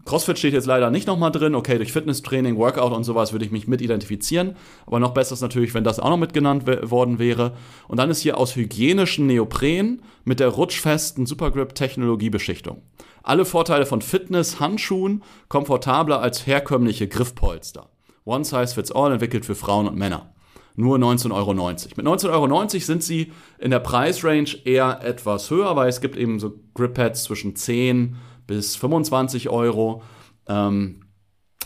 CrossFit 0.05 0.37
steht 0.37 0.53
jetzt 0.53 0.67
leider 0.67 0.91
nicht 0.91 1.07
nochmal 1.07 1.31
drin. 1.31 1.55
Okay, 1.55 1.77
durch 1.77 1.91
Fitnesstraining, 1.91 2.57
Workout 2.57 2.93
und 2.93 3.03
sowas 3.03 3.33
würde 3.33 3.43
ich 3.43 3.51
mich 3.51 3.67
mit 3.67 3.81
identifizieren. 3.81 4.55
Aber 4.85 4.99
noch 4.99 5.13
besser 5.13 5.33
ist 5.33 5.41
natürlich, 5.41 5.73
wenn 5.73 5.83
das 5.83 5.99
auch 5.99 6.09
noch 6.09 6.17
mitgenannt 6.17 6.65
worden 6.89 7.19
wäre. 7.19 7.53
Und 7.87 7.97
dann 7.97 8.09
ist 8.09 8.21
hier 8.21 8.37
aus 8.37 8.55
hygienischen 8.55 9.27
Neopren 9.27 10.03
mit 10.23 10.39
der 10.39 10.49
rutschfesten 10.49 11.25
Supergrip-Technologiebeschichtung. 11.25 12.81
Alle 13.25 13.43
Vorteile 13.43 13.87
von 13.87 14.03
Fitness, 14.03 14.59
Handschuhen, 14.59 15.23
komfortabler 15.47 16.21
als 16.21 16.45
herkömmliche 16.45 17.07
Griffpolster. 17.07 17.89
One 18.23 18.45
Size 18.45 18.67
Fits 18.67 18.91
All 18.91 19.13
entwickelt 19.13 19.45
für 19.45 19.55
Frauen 19.55 19.87
und 19.87 19.97
Männer. 19.97 20.31
Nur 20.75 20.97
19,90 20.99 21.33
Euro. 21.33 21.53
Mit 21.53 22.05
19,90 22.05 22.29
Euro 22.29 22.67
sind 22.67 23.01
sie 23.01 23.31
in 23.57 23.71
der 23.71 23.79
Preisrange 23.79 24.55
eher 24.65 24.99
etwas 25.03 25.49
höher, 25.49 25.75
weil 25.75 25.89
es 25.89 26.01
gibt 26.01 26.17
eben 26.17 26.39
so 26.39 26.53
Grip-Pads 26.75 27.23
zwischen 27.23 27.55
10 27.55 28.15
bis 28.45 28.75
25 28.75 29.49
Euro. 29.49 30.03
Ähm, 30.47 31.01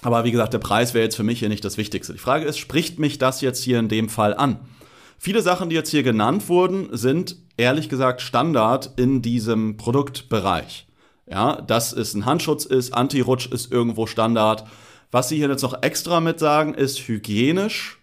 aber 0.02 0.24
wie 0.24 0.32
gesagt, 0.32 0.54
der 0.54 0.60
Preis 0.60 0.94
wäre 0.94 1.04
jetzt 1.04 1.18
für 1.18 1.24
mich 1.24 1.40
hier 1.40 1.50
nicht 1.50 1.66
das 1.66 1.78
Wichtigste. 1.78 2.14
Die 2.14 2.20
Frage 2.20 2.46
ist, 2.46 2.58
spricht 2.58 3.00
mich 3.00 3.18
das 3.18 3.42
jetzt 3.42 3.62
hier 3.62 3.80
in 3.80 3.90
dem 3.90 4.08
Fall 4.08 4.34
an? 4.34 4.60
Viele 5.18 5.42
Sachen, 5.42 5.70
die 5.70 5.76
jetzt 5.76 5.90
hier 5.90 6.04
genannt 6.04 6.48
wurden, 6.48 6.88
sind 6.96 7.36
ehrlich 7.58 7.90
gesagt 7.90 8.22
Standard 8.22 8.94
in 8.96 9.22
diesem 9.22 9.76
Produktbereich. 9.76 10.89
Ja, 11.30 11.62
dass 11.62 11.94
es 11.94 12.16
ein 12.16 12.26
Handschutz 12.26 12.66
ist, 12.66 12.94
Anti-Rutsch 12.94 13.52
ist 13.52 13.72
irgendwo 13.72 14.08
Standard. 14.08 14.66
Was 15.12 15.30
sie 15.30 15.38
hier 15.38 15.50
jetzt 15.50 15.62
noch 15.62 15.82
extra 15.84 16.20
mit 16.20 16.40
sagen, 16.40 16.74
ist 16.74 17.08
hygienisch, 17.08 18.00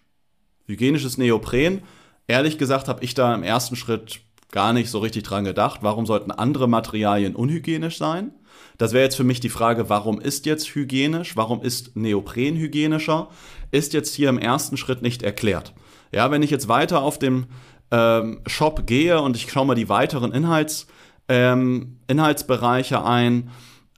hygienisches 0.65 1.17
Neopren. 1.17 1.81
Ehrlich 2.27 2.57
gesagt 2.57 2.87
habe 2.87 3.03
ich 3.03 3.13
da 3.13 3.33
im 3.33 3.43
ersten 3.43 3.75
Schritt 3.75 4.21
gar 4.51 4.71
nicht 4.73 4.89
so 4.89 4.99
richtig 4.99 5.23
dran 5.23 5.43
gedacht. 5.43 5.79
Warum 5.83 6.05
sollten 6.05 6.31
andere 6.31 6.67
Materialien 6.69 7.35
unhygienisch 7.35 7.97
sein? 7.97 8.31
Das 8.77 8.93
wäre 8.93 9.03
jetzt 9.03 9.15
für 9.15 9.23
mich 9.23 9.39
die 9.39 9.49
Frage, 9.49 9.89
warum 9.89 10.21
ist 10.21 10.45
jetzt 10.45 10.73
hygienisch? 10.75 11.35
Warum 11.35 11.61
ist 11.61 11.95
Neopren 11.95 12.55
hygienischer? 12.55 13.29
Ist 13.71 13.93
jetzt 13.93 14.13
hier 14.13 14.29
im 14.29 14.37
ersten 14.37 14.77
Schritt 14.77 15.01
nicht 15.01 15.21
erklärt. 15.21 15.73
Ja, 16.11 16.31
wenn 16.31 16.43
ich 16.43 16.51
jetzt 16.51 16.67
weiter 16.67 17.01
auf 17.01 17.19
dem 17.19 17.47
ähm, 17.91 18.41
Shop 18.45 18.85
gehe 18.85 19.21
und 19.21 19.35
ich 19.35 19.51
schaue 19.51 19.65
mal 19.65 19.75
die 19.75 19.89
weiteren 19.89 20.31
Inhalts 20.31 20.87
ähm, 21.29 21.97
Inhaltsbereiche 22.07 23.03
ein. 23.03 23.49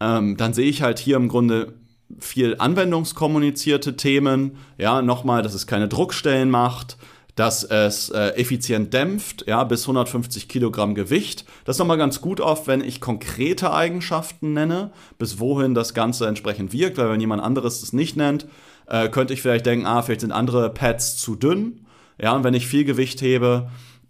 Ähm, 0.01 0.38
dann 0.38 0.53
sehe 0.53 0.69
ich 0.69 0.81
halt 0.81 1.00
hier 1.00 1.17
im 1.17 1.27
Grunde 1.27 1.74
viel 2.17 2.55
anwendungskommunizierte 2.57 3.95
Themen. 3.95 4.57
Ja, 4.77 5.01
nochmal, 5.01 5.43
dass 5.43 5.53
es 5.53 5.67
keine 5.67 5.88
Druckstellen 5.88 6.50
macht, 6.50 6.98
dass 7.36 7.63
es 7.63 8.09
äh, 8.09 8.29
effizient 8.36 8.93
dämpft, 8.93 9.45
ja, 9.48 9.63
bis 9.63 9.83
150 9.83 10.50
Kilogramm 10.50 10.95
Gewicht. 10.95 11.45
Das 11.65 11.75
ist 11.75 11.79
nochmal 11.79 11.98
ganz 11.98 12.21
gut 12.21 12.41
oft, 12.41 12.67
wenn 12.67 12.81
ich 12.81 13.00
konkrete 13.00 13.71
Eigenschaften 13.71 14.53
nenne, 14.53 14.91
bis 15.17 15.39
wohin 15.39 15.74
das 15.74 15.93
Ganze 15.93 16.27
entsprechend 16.27 16.74
wirkt, 16.74 16.98
weil 16.98 17.09
wenn 17.09 17.21
jemand 17.21 17.41
anderes 17.41 17.81
das 17.81 17.93
nicht 17.93 18.17
nennt, 18.17 18.48
äh, 18.88 19.07
könnte 19.09 19.33
ich 19.33 19.41
vielleicht 19.41 19.65
denken, 19.65 19.86
ah, 19.86 20.01
vielleicht 20.01 20.21
sind 20.21 20.31
andere 20.31 20.69
Pads 20.69 21.17
zu 21.17 21.36
dünn. 21.36 21.86
Ja, 22.21 22.36
und 22.36 22.43
wenn 22.43 22.53
ich 22.53 22.67
viel 22.67 22.83
Gewicht 22.83 23.21
hebe, 23.21 23.69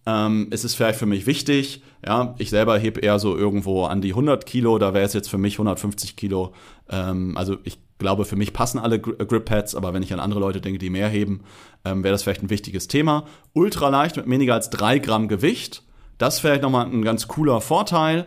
ähm, 0.09 0.47
ist 0.49 0.65
es 0.65 0.73
vielleicht 0.73 0.97
für 0.97 1.05
mich 1.05 1.27
wichtig. 1.27 1.83
Ja, 2.05 2.33
ich 2.37 2.49
selber 2.49 2.77
hebe 2.79 3.01
eher 3.01 3.19
so 3.19 3.37
irgendwo 3.37 3.85
an 3.85 4.01
die 4.01 4.11
100 4.11 4.45
Kilo, 4.45 4.79
da 4.79 4.93
wäre 4.93 5.05
es 5.05 5.13
jetzt 5.13 5.29
für 5.29 5.37
mich 5.37 5.55
150 5.55 6.15
Kilo. 6.15 6.53
Ähm, 6.89 7.37
also 7.37 7.57
ich 7.63 7.77
glaube, 7.99 8.25
für 8.25 8.35
mich 8.35 8.53
passen 8.53 8.79
alle 8.79 8.99
Grip 8.99 9.45
Pads, 9.45 9.75
aber 9.75 9.93
wenn 9.93 10.01
ich 10.01 10.13
an 10.13 10.19
andere 10.19 10.39
Leute 10.39 10.61
denke, 10.61 10.79
die 10.79 10.89
mehr 10.89 11.09
heben, 11.09 11.41
ähm, 11.85 12.03
wäre 12.03 12.13
das 12.13 12.23
vielleicht 12.23 12.41
ein 12.41 12.49
wichtiges 12.49 12.87
Thema. 12.87 13.25
Ultra 13.53 13.89
leicht 13.89 14.15
mit 14.15 14.29
weniger 14.29 14.53
als 14.53 14.69
drei 14.69 14.99
Gramm 14.99 15.27
Gewicht. 15.27 15.83
Das 16.17 16.43
wäre 16.43 16.53
vielleicht 16.53 16.63
nochmal 16.63 16.87
ein 16.87 17.03
ganz 17.03 17.27
cooler 17.27 17.61
Vorteil. 17.61 18.25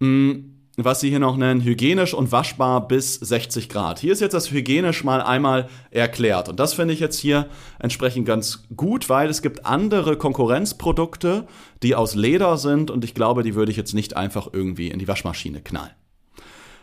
Mhm 0.00 0.50
was 0.76 1.00
sie 1.00 1.08
hier 1.08 1.20
noch 1.20 1.36
nennen, 1.36 1.62
hygienisch 1.62 2.14
und 2.14 2.32
waschbar 2.32 2.88
bis 2.88 3.14
60 3.14 3.68
Grad. 3.68 4.00
Hier 4.00 4.12
ist 4.12 4.20
jetzt 4.20 4.32
das 4.32 4.50
hygienisch 4.50 5.04
mal 5.04 5.20
einmal 5.20 5.68
erklärt. 5.90 6.48
Und 6.48 6.58
das 6.58 6.74
finde 6.74 6.94
ich 6.94 7.00
jetzt 7.00 7.18
hier 7.18 7.46
entsprechend 7.78 8.26
ganz 8.26 8.64
gut, 8.74 9.08
weil 9.08 9.28
es 9.28 9.42
gibt 9.42 9.66
andere 9.66 10.16
Konkurrenzprodukte, 10.16 11.46
die 11.82 11.94
aus 11.94 12.14
Leder 12.14 12.56
sind 12.56 12.90
und 12.90 13.04
ich 13.04 13.14
glaube, 13.14 13.42
die 13.42 13.54
würde 13.54 13.70
ich 13.70 13.76
jetzt 13.76 13.94
nicht 13.94 14.16
einfach 14.16 14.48
irgendwie 14.52 14.88
in 14.88 14.98
die 14.98 15.08
Waschmaschine 15.08 15.60
knallen. 15.60 15.92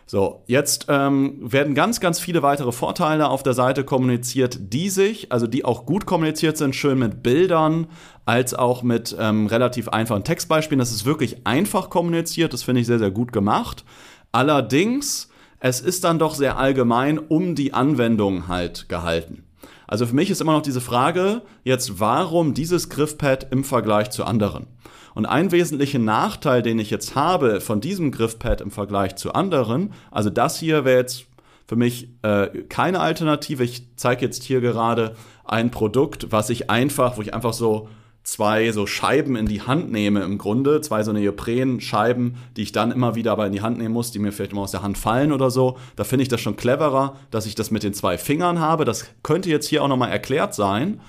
So, 0.06 0.42
jetzt 0.46 0.86
ähm, 0.88 1.38
werden 1.40 1.74
ganz, 1.74 2.00
ganz 2.00 2.20
viele 2.20 2.42
weitere 2.42 2.72
Vorteile 2.72 3.28
auf 3.28 3.42
der 3.42 3.54
Seite 3.54 3.84
kommuniziert, 3.84 4.58
die 4.72 4.90
sich, 4.90 5.32
also 5.32 5.46
die 5.46 5.64
auch 5.64 5.86
gut 5.86 6.06
kommuniziert 6.06 6.58
sind, 6.58 6.74
schön 6.74 6.98
mit 6.98 7.22
Bildern, 7.22 7.86
als 8.24 8.54
auch 8.54 8.82
mit 8.82 9.16
ähm, 9.18 9.46
relativ 9.46 9.88
einfachen 9.88 10.24
Textbeispielen. 10.24 10.78
Das 10.78 10.92
ist 10.92 11.04
wirklich 11.04 11.46
einfach 11.46 11.90
kommuniziert, 11.90 12.52
das 12.52 12.62
finde 12.62 12.80
ich 12.80 12.86
sehr, 12.86 12.98
sehr 12.98 13.10
gut 13.10 13.32
gemacht. 13.32 13.84
Allerdings, 14.30 15.28
es 15.60 15.80
ist 15.80 16.04
dann 16.04 16.18
doch 16.18 16.34
sehr 16.34 16.56
allgemein 16.56 17.18
um 17.18 17.54
die 17.54 17.74
Anwendung 17.74 18.48
halt 18.48 18.88
gehalten. 18.88 19.44
Also 19.86 20.06
für 20.06 20.14
mich 20.14 20.30
ist 20.30 20.40
immer 20.40 20.52
noch 20.52 20.62
diese 20.62 20.80
Frage, 20.80 21.42
jetzt 21.64 22.00
warum 22.00 22.54
dieses 22.54 22.88
Griffpad 22.88 23.48
im 23.52 23.62
Vergleich 23.62 24.10
zu 24.10 24.24
anderen? 24.24 24.66
Und 25.14 25.26
ein 25.26 25.52
wesentlicher 25.52 25.98
Nachteil, 25.98 26.62
den 26.62 26.78
ich 26.78 26.88
jetzt 26.88 27.14
habe 27.14 27.60
von 27.60 27.82
diesem 27.82 28.10
Griffpad 28.10 28.62
im 28.62 28.70
Vergleich 28.70 29.16
zu 29.16 29.34
anderen, 29.34 29.92
also 30.10 30.30
das 30.30 30.58
hier 30.58 30.86
wäre 30.86 31.00
jetzt 31.00 31.26
für 31.66 31.76
mich 31.76 32.08
äh, 32.22 32.48
keine 32.68 33.00
Alternative. 33.00 33.64
Ich 33.64 33.96
zeige 33.96 34.24
jetzt 34.24 34.42
hier 34.42 34.60
gerade 34.60 35.14
ein 35.44 35.70
Produkt, 35.70 36.32
was 36.32 36.50
ich 36.50 36.70
einfach, 36.70 37.18
wo 37.18 37.22
ich 37.22 37.34
einfach 37.34 37.52
so 37.52 37.88
zwei 38.22 38.70
so 38.72 38.86
Scheiben 38.86 39.36
in 39.36 39.46
die 39.46 39.62
Hand 39.62 39.90
nehme 39.90 40.22
im 40.22 40.38
Grunde, 40.38 40.80
zwei 40.80 41.02
so 41.02 41.12
Neopren-Scheiben, 41.12 42.36
die 42.56 42.62
ich 42.62 42.72
dann 42.72 42.92
immer 42.92 43.14
wieder 43.14 43.32
aber 43.32 43.46
in 43.46 43.52
die 43.52 43.62
Hand 43.62 43.78
nehmen 43.78 43.94
muss, 43.94 44.12
die 44.12 44.18
mir 44.18 44.32
vielleicht 44.32 44.52
immer 44.52 44.62
aus 44.62 44.70
der 44.70 44.82
Hand 44.82 44.98
fallen 44.98 45.32
oder 45.32 45.50
so. 45.50 45.78
Da 45.96 46.04
finde 46.04 46.22
ich 46.22 46.28
das 46.28 46.40
schon 46.40 46.56
cleverer, 46.56 47.16
dass 47.30 47.46
ich 47.46 47.54
das 47.54 47.70
mit 47.70 47.82
den 47.82 47.94
zwei 47.94 48.18
Fingern 48.18 48.60
habe. 48.60 48.84
Das 48.84 49.06
könnte 49.22 49.50
jetzt 49.50 49.68
hier 49.68 49.82
auch 49.82 49.88
nochmal 49.88 50.10
erklärt 50.10 50.54
sein 50.54 51.00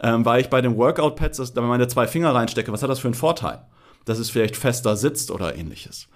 ähm, 0.00 0.24
weil 0.24 0.40
ich 0.40 0.48
bei 0.48 0.60
den 0.60 0.76
Workout-Pads, 0.76 1.54
da 1.54 1.60
meine 1.60 1.88
zwei 1.88 2.06
Finger 2.06 2.34
reinstecke, 2.34 2.72
was 2.72 2.82
hat 2.82 2.90
das 2.90 3.00
für 3.00 3.08
einen 3.08 3.14
Vorteil? 3.14 3.62
Dass 4.04 4.18
es 4.18 4.30
vielleicht 4.30 4.56
fester 4.56 4.96
sitzt 4.96 5.30
oder 5.30 5.56
ähnliches. 5.56 6.08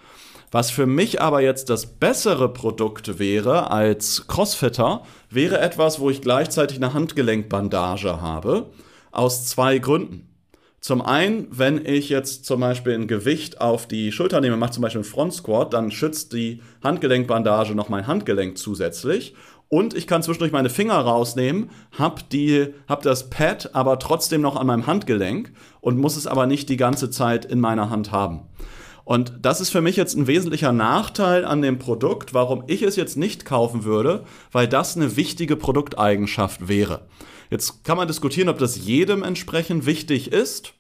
Was 0.51 0.71
für 0.71 0.87
mich 0.87 1.21
aber 1.21 1.41
jetzt 1.41 1.71
das 1.71 1.87
bessere 1.87 2.53
Produkt 2.53 3.19
wäre 3.19 3.71
als 3.71 4.27
Crossfitter, 4.27 5.03
wäre 5.31 5.61
etwas, 5.61 5.99
wo 5.99 6.11
ich 6.11 6.21
gleichzeitig 6.21 6.77
eine 6.77 6.93
Handgelenkbandage 6.93 8.21
habe, 8.21 8.71
aus 9.13 9.47
zwei 9.47 9.79
Gründen. 9.79 10.29
Zum 10.83 11.01
einen, 11.01 11.47
wenn 11.49 11.87
ich 11.87 12.09
jetzt 12.09 12.45
zum 12.45 12.59
Beispiel 12.59 12.95
ein 12.95 13.07
Gewicht 13.07 13.61
auf 13.61 13.87
die 13.87 14.11
Schulter 14.11 14.41
nehme, 14.41 14.57
mache 14.57 14.73
zum 14.73 14.83
Beispiel 14.83 15.03
einen 15.03 15.09
Front 15.09 15.33
Squat, 15.33 15.73
dann 15.73 15.93
schützt 15.93 16.33
die 16.33 16.61
Handgelenkbandage 16.83 17.77
noch 17.77 17.89
mein 17.89 18.09
Handgelenk 18.09 18.59
zusätzlich 18.59 19.37
und 19.69 19.95
ich 19.95 20.09
kann 20.09 20.25
zwischendurch 20.25 20.51
meine 20.51 20.71
Finger 20.71 20.97
rausnehmen, 20.97 21.71
hab, 21.97 22.29
die, 22.31 22.67
hab 22.89 23.03
das 23.03 23.31
Pad 23.31 23.77
aber 23.77 24.01
trotzdem 24.01 24.41
noch 24.41 24.57
an 24.57 24.67
meinem 24.67 24.89
Handgelenk 24.89 25.53
und 25.81 25.99
muss 25.99 26.17
es 26.17 26.27
aber 26.27 26.47
nicht 26.47 26.69
die 26.69 26.77
ganze 26.77 27.11
Zeit 27.11 27.45
in 27.45 27.61
meiner 27.61 27.89
Hand 27.89 28.11
haben. 28.11 28.41
Und 29.05 29.35
das 29.41 29.61
ist 29.61 29.71
für 29.71 29.83
mich 29.83 29.95
jetzt 29.95 30.17
ein 30.17 30.27
wesentlicher 30.27 30.73
Nachteil 30.73 31.45
an 31.45 31.63
dem 31.63 31.79
Produkt, 31.79 32.35
warum 32.35 32.65
ich 32.67 32.83
es 32.83 32.97
jetzt 32.97 33.17
nicht 33.17 33.45
kaufen 33.45 33.85
würde, 33.85 34.25
weil 34.51 34.67
das 34.67 34.97
eine 34.97 35.17
wichtige 35.17 35.55
Produkteigenschaft 35.55 36.67
wäre. 36.67 37.03
Jetzt 37.53 37.85
kann 37.85 37.99
man 37.99 38.09
diskutieren, 38.09 38.49
ob 38.49 38.57
das 38.57 38.83
jedem 38.83 39.23
entsprechend 39.23 39.85
wichtig 39.85 40.33
ist. 40.33 40.73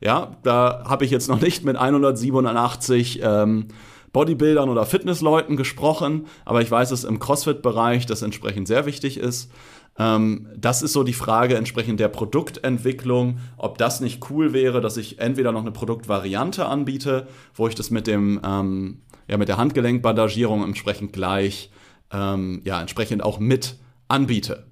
Ja, 0.00 0.36
da 0.42 0.82
habe 0.88 1.04
ich 1.04 1.12
jetzt 1.12 1.28
noch 1.28 1.40
nicht 1.40 1.64
mit 1.64 1.76
187 1.76 3.20
ähm, 3.22 3.68
Bodybuildern 4.12 4.68
oder 4.68 4.84
Fitnessleuten 4.84 5.56
gesprochen, 5.56 6.26
aber 6.44 6.60
ich 6.60 6.68
weiß, 6.68 6.90
dass 6.90 7.04
im 7.04 7.20
CrossFit-Bereich 7.20 8.04
das 8.06 8.22
entsprechend 8.22 8.66
sehr 8.66 8.84
wichtig 8.84 9.16
ist. 9.16 9.52
Ähm, 9.96 10.48
das 10.56 10.82
ist 10.82 10.92
so 10.92 11.04
die 11.04 11.12
Frage 11.12 11.54
entsprechend 11.54 12.00
der 12.00 12.08
Produktentwicklung, 12.08 13.38
ob 13.56 13.78
das 13.78 14.00
nicht 14.00 14.28
cool 14.28 14.52
wäre, 14.52 14.80
dass 14.80 14.96
ich 14.96 15.20
entweder 15.20 15.52
noch 15.52 15.60
eine 15.60 15.70
Produktvariante 15.70 16.66
anbiete, 16.66 17.28
wo 17.54 17.68
ich 17.68 17.76
das 17.76 17.92
mit 17.92 18.08
dem 18.08 18.40
ähm, 18.44 19.02
ja 19.28 19.36
mit 19.36 19.46
der 19.46 19.56
Handgelenkbandagierung 19.56 20.64
entsprechend 20.64 21.12
gleich 21.12 21.70
ähm, 22.10 22.60
ja 22.64 22.80
entsprechend 22.80 23.22
auch 23.22 23.38
mit 23.38 23.76
anbiete. 24.08 24.66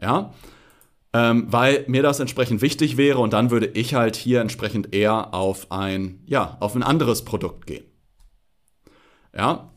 Ja, 0.00 0.32
ähm, 1.12 1.46
weil 1.50 1.84
mir 1.88 2.02
das 2.02 2.20
entsprechend 2.20 2.62
wichtig 2.62 2.96
wäre 2.96 3.18
und 3.18 3.32
dann 3.32 3.50
würde 3.50 3.66
ich 3.66 3.94
halt 3.94 4.16
hier 4.16 4.40
entsprechend 4.40 4.94
eher 4.94 5.34
auf 5.34 5.70
ein, 5.70 6.22
ja, 6.26 6.56
auf 6.60 6.74
ein 6.74 6.82
anderes 6.82 7.24
Produkt 7.24 7.66
gehen. 7.66 7.84
Ja. 9.36 9.70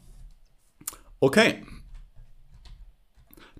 Okay. 1.20 1.63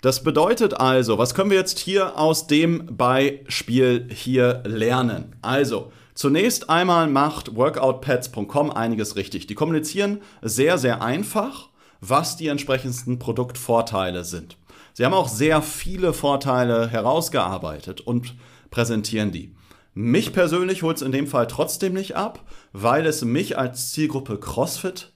Das 0.02 0.24
bedeutet 0.24 0.80
also, 0.80 1.18
was 1.18 1.34
können 1.34 1.50
wir 1.50 1.58
jetzt 1.58 1.80
hier 1.80 2.18
aus 2.20 2.48
dem 2.48 2.96
Beispiel 2.96 4.08
hier 4.12 4.62
lernen? 4.66 5.36
Also, 5.42 5.92
zunächst 6.14 6.70
einmal 6.70 7.08
macht 7.08 7.56
workoutpads.com 7.56 8.70
einiges 8.70 9.16
richtig. 9.16 9.48
Die 9.48 9.56
kommunizieren 9.56 10.22
sehr, 10.44 10.78
sehr 10.78 11.02
einfach, 11.02 11.70
was 12.02 12.38
die 12.38 12.50
entsprechendsten 12.50 13.18
Produktvorteile 13.18 14.24
sind. 14.24 14.58
Sie 14.98 15.04
haben 15.04 15.14
auch 15.14 15.28
sehr 15.28 15.62
viele 15.62 16.14
Vorteile 16.14 16.88
herausgearbeitet 16.88 18.00
und 18.00 18.34
präsentieren 18.72 19.34
die. 19.34 19.54
Mich 19.94 20.32
persönlich 20.32 20.84
holt 20.84 20.96
es 20.96 21.04
in 21.04 21.12
dem 21.12 21.28
Fall 21.28 21.48
trotzdem 21.48 21.94
nicht 21.94 22.16
ab, 22.16 22.46
weil 22.72 23.06
es 23.06 23.22
mich 23.26 23.58
als 23.58 23.92
Zielgruppe 23.92 24.40
CrossFit 24.40 25.12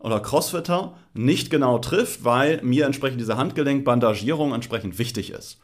oder 0.00 0.18
Crossfitter 0.18 0.96
nicht 1.14 1.48
genau 1.48 1.78
trifft, 1.78 2.24
weil 2.24 2.60
mir 2.64 2.86
entsprechend 2.86 3.20
diese 3.20 3.36
Handgelenkbandagierung 3.36 4.52
entsprechend 4.52 4.98
wichtig 4.98 5.30
ist. 5.30 5.60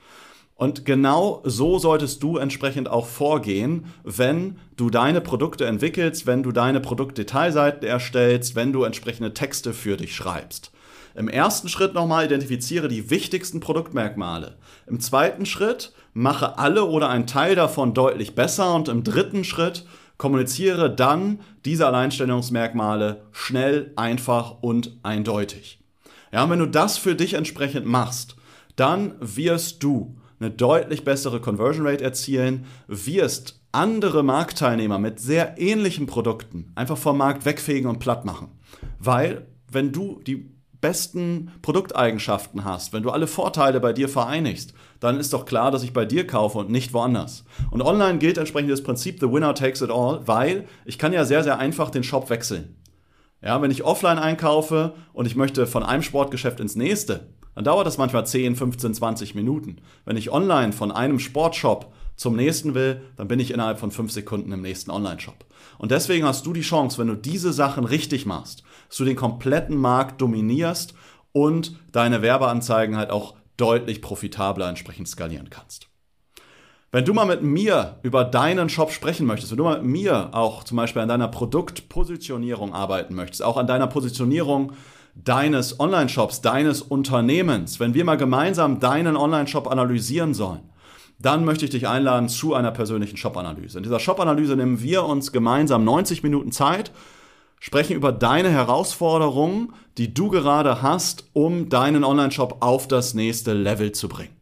Und 0.54 0.84
genau 0.84 1.42
so 1.44 1.80
solltest 1.80 2.22
du 2.22 2.36
entsprechend 2.36 2.88
auch 2.88 3.06
vorgehen, 3.06 3.86
wenn 4.04 4.60
du 4.76 4.90
deine 4.90 5.20
Produkte 5.20 5.66
entwickelst, 5.66 6.24
wenn 6.28 6.44
du 6.44 6.52
deine 6.52 6.78
Produktdetailseiten 6.78 7.82
erstellst, 7.82 8.54
wenn 8.54 8.72
du 8.72 8.84
entsprechende 8.84 9.34
Texte 9.34 9.72
für 9.72 9.96
dich 9.96 10.14
schreibst. 10.14 10.70
Im 11.16 11.28
ersten 11.28 11.68
Schritt 11.68 11.94
nochmal 11.94 12.26
identifiziere 12.26 12.88
die 12.88 13.10
wichtigsten 13.10 13.60
Produktmerkmale. 13.60 14.58
Im 14.86 15.00
zweiten 15.00 15.46
Schritt 15.46 15.92
mache 16.12 16.58
alle 16.58 16.84
oder 16.84 17.08
einen 17.08 17.26
Teil 17.26 17.54
davon 17.54 17.94
deutlich 17.94 18.34
besser 18.34 18.74
und 18.74 18.88
im 18.88 19.02
dritten 19.02 19.44
Schritt 19.44 19.86
Kommuniziere 20.18 20.94
dann 20.94 21.40
diese 21.64 21.86
Alleinstellungsmerkmale 21.86 23.24
schnell, 23.32 23.92
einfach 23.96 24.62
und 24.62 24.98
eindeutig. 25.02 25.80
Ja, 26.32 26.44
und 26.44 26.50
wenn 26.50 26.58
du 26.58 26.66
das 26.66 26.96
für 26.96 27.14
dich 27.14 27.34
entsprechend 27.34 27.86
machst, 27.86 28.36
dann 28.76 29.14
wirst 29.20 29.82
du 29.82 30.16
eine 30.40 30.50
deutlich 30.50 31.04
bessere 31.04 31.40
Conversion 31.40 31.86
Rate 31.86 32.04
erzielen, 32.04 32.64
wirst 32.88 33.60
andere 33.72 34.22
Marktteilnehmer 34.22 34.98
mit 34.98 35.20
sehr 35.20 35.58
ähnlichen 35.58 36.06
Produkten 36.06 36.72
einfach 36.74 36.96
vom 36.96 37.18
Markt 37.18 37.44
wegfegen 37.44 37.88
und 37.88 37.98
platt 37.98 38.24
machen. 38.24 38.48
Weil, 38.98 39.46
wenn 39.70 39.92
du 39.92 40.20
die 40.26 40.55
besten 40.86 41.50
Produkteigenschaften 41.62 42.64
hast, 42.64 42.92
wenn 42.92 43.02
du 43.02 43.10
alle 43.10 43.26
Vorteile 43.26 43.80
bei 43.80 43.92
dir 43.92 44.08
vereinigst, 44.08 44.72
dann 45.00 45.18
ist 45.18 45.32
doch 45.32 45.44
klar, 45.44 45.72
dass 45.72 45.82
ich 45.82 45.92
bei 45.92 46.04
dir 46.04 46.28
kaufe 46.28 46.58
und 46.58 46.70
nicht 46.70 46.94
woanders. 46.94 47.44
Und 47.72 47.82
online 47.82 48.18
gilt 48.18 48.38
entsprechend 48.38 48.70
das 48.70 48.84
Prinzip 48.84 49.18
The 49.18 49.32
Winner 49.32 49.52
Takes 49.56 49.82
It 49.82 49.90
All, 49.90 50.20
weil 50.28 50.68
ich 50.84 50.96
kann 50.96 51.12
ja 51.12 51.24
sehr, 51.24 51.42
sehr 51.42 51.58
einfach 51.58 51.90
den 51.90 52.04
Shop 52.04 52.30
wechseln. 52.30 52.76
Ja, 53.42 53.60
wenn 53.60 53.72
ich 53.72 53.82
offline 53.82 54.20
einkaufe 54.20 54.94
und 55.12 55.26
ich 55.26 55.34
möchte 55.34 55.66
von 55.66 55.82
einem 55.82 56.04
Sportgeschäft 56.04 56.60
ins 56.60 56.76
nächste, 56.76 57.30
dann 57.56 57.64
dauert 57.64 57.88
das 57.88 57.98
manchmal 57.98 58.24
10, 58.24 58.54
15, 58.54 58.94
20 58.94 59.34
Minuten. 59.34 59.78
Wenn 60.04 60.16
ich 60.16 60.30
online 60.30 60.72
von 60.72 60.92
einem 60.92 61.18
Sportshop 61.18 61.92
zum 62.14 62.36
nächsten 62.36 62.74
will, 62.74 63.02
dann 63.16 63.26
bin 63.26 63.40
ich 63.40 63.50
innerhalb 63.50 63.80
von 63.80 63.90
5 63.90 64.12
Sekunden 64.12 64.52
im 64.52 64.62
nächsten 64.62 64.92
Online-Shop. 64.92 65.44
Und 65.78 65.90
deswegen 65.90 66.24
hast 66.24 66.46
du 66.46 66.52
die 66.52 66.62
Chance, 66.62 66.98
wenn 66.98 67.08
du 67.08 67.16
diese 67.16 67.52
Sachen 67.52 67.84
richtig 67.84 68.24
machst, 68.24 68.62
dass 68.88 68.98
du 68.98 69.04
den 69.04 69.16
kompletten 69.16 69.76
Markt 69.76 70.20
dominierst 70.20 70.94
und 71.32 71.78
deine 71.92 72.22
Werbeanzeigen 72.22 72.96
halt 72.96 73.10
auch 73.10 73.34
deutlich 73.56 74.02
profitabler 74.02 74.68
entsprechend 74.68 75.08
skalieren 75.08 75.50
kannst. 75.50 75.88
Wenn 76.92 77.04
du 77.04 77.12
mal 77.12 77.26
mit 77.26 77.42
mir 77.42 77.98
über 78.02 78.24
deinen 78.24 78.68
Shop 78.68 78.90
sprechen 78.90 79.26
möchtest, 79.26 79.50
wenn 79.52 79.58
du 79.58 79.64
mal 79.64 79.82
mit 79.82 79.90
mir 79.90 80.30
auch 80.32 80.64
zum 80.64 80.76
Beispiel 80.76 81.02
an 81.02 81.08
deiner 81.08 81.28
Produktpositionierung 81.28 82.72
arbeiten 82.72 83.14
möchtest, 83.14 83.42
auch 83.42 83.56
an 83.56 83.66
deiner 83.66 83.86
Positionierung 83.86 84.72
deines 85.14 85.80
Online-Shops, 85.80 86.42
deines 86.42 86.82
Unternehmens, 86.82 87.80
wenn 87.80 87.94
wir 87.94 88.04
mal 88.04 88.16
gemeinsam 88.16 88.80
deinen 88.80 89.16
Online-Shop 89.16 89.66
analysieren 89.66 90.34
sollen, 90.34 90.60
dann 91.18 91.44
möchte 91.44 91.64
ich 91.64 91.70
dich 91.70 91.88
einladen 91.88 92.28
zu 92.28 92.54
einer 92.54 92.70
persönlichen 92.70 93.16
Shop-Analyse. 93.16 93.78
In 93.78 93.82
dieser 93.82 94.00
Shop-Analyse 94.00 94.56
nehmen 94.56 94.82
wir 94.82 95.04
uns 95.04 95.32
gemeinsam 95.32 95.84
90 95.84 96.22
Minuten 96.22 96.52
Zeit 96.52 96.92
sprechen 97.60 97.96
über 97.96 98.12
deine 98.12 98.50
Herausforderungen, 98.50 99.72
die 99.98 100.12
du 100.12 100.28
gerade 100.28 100.82
hast, 100.82 101.28
um 101.32 101.68
deinen 101.68 102.04
Online-Shop 102.04 102.58
auf 102.60 102.88
das 102.88 103.14
nächste 103.14 103.52
Level 103.54 103.92
zu 103.92 104.08
bringen. 104.08 104.36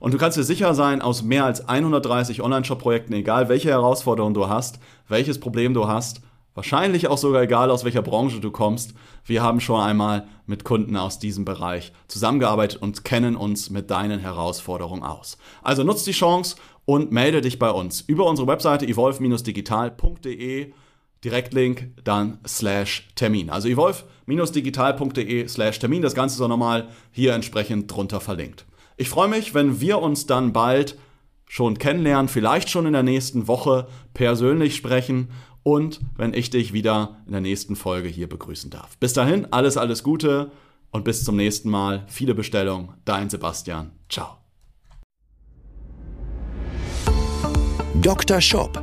Und 0.00 0.12
du 0.12 0.18
kannst 0.18 0.36
dir 0.36 0.42
sicher 0.42 0.74
sein, 0.74 1.00
aus 1.00 1.22
mehr 1.22 1.44
als 1.44 1.68
130 1.68 2.42
Online-Shop-Projekten, 2.42 3.12
egal 3.12 3.48
welche 3.48 3.70
Herausforderung 3.70 4.34
du 4.34 4.48
hast, 4.48 4.80
welches 5.06 5.38
Problem 5.38 5.74
du 5.74 5.86
hast, 5.86 6.22
wahrscheinlich 6.54 7.06
auch 7.06 7.18
sogar 7.18 7.42
egal 7.42 7.70
aus 7.70 7.84
welcher 7.84 8.02
Branche 8.02 8.40
du 8.40 8.50
kommst, 8.50 8.94
wir 9.24 9.42
haben 9.42 9.60
schon 9.60 9.80
einmal 9.80 10.26
mit 10.44 10.64
Kunden 10.64 10.96
aus 10.96 11.20
diesem 11.20 11.44
Bereich 11.44 11.92
zusammengearbeitet 12.08 12.82
und 12.82 13.04
kennen 13.04 13.36
uns 13.36 13.70
mit 13.70 13.92
deinen 13.92 14.18
Herausforderungen 14.18 15.04
aus. 15.04 15.38
Also 15.62 15.84
nutzt 15.84 16.08
die 16.08 16.12
Chance 16.12 16.56
und 16.84 17.12
melde 17.12 17.40
dich 17.40 17.60
bei 17.60 17.70
uns 17.70 18.00
über 18.00 18.26
unsere 18.26 18.48
Webseite 18.48 18.86
evolve-digital.de 18.86 20.72
Direktlink, 21.24 21.92
dann 22.04 22.38
slash 22.46 23.08
Termin. 23.14 23.50
Also 23.50 23.68
evolve-digital.de 23.68 25.48
slash 25.48 25.78
Termin. 25.78 26.02
Das 26.02 26.14
Ganze 26.14 26.36
ist 26.36 26.40
auch 26.40 26.48
nochmal 26.48 26.88
hier 27.10 27.34
entsprechend 27.34 27.90
drunter 27.90 28.20
verlinkt. 28.20 28.66
Ich 28.96 29.08
freue 29.08 29.28
mich, 29.28 29.54
wenn 29.54 29.80
wir 29.80 30.00
uns 30.00 30.26
dann 30.26 30.52
bald 30.52 30.98
schon 31.46 31.78
kennenlernen, 31.78 32.28
vielleicht 32.28 32.70
schon 32.70 32.86
in 32.86 32.92
der 32.92 33.02
nächsten 33.02 33.46
Woche 33.46 33.86
persönlich 34.14 34.74
sprechen 34.74 35.28
und 35.62 36.00
wenn 36.16 36.34
ich 36.34 36.50
dich 36.50 36.72
wieder 36.72 37.22
in 37.26 37.32
der 37.32 37.40
nächsten 37.40 37.76
Folge 37.76 38.08
hier 38.08 38.28
begrüßen 38.28 38.70
darf. 38.70 38.96
Bis 38.98 39.12
dahin, 39.12 39.46
alles, 39.52 39.76
alles 39.76 40.02
Gute 40.02 40.50
und 40.90 41.04
bis 41.04 41.24
zum 41.24 41.36
nächsten 41.36 41.70
Mal. 41.70 42.04
Viele 42.08 42.34
Bestellungen. 42.34 42.94
Dein 43.04 43.30
Sebastian. 43.30 43.92
Ciao. 44.08 44.38
Dr. 48.00 48.40
Shop, 48.40 48.82